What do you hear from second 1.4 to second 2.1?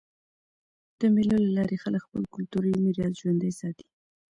له لاري خلک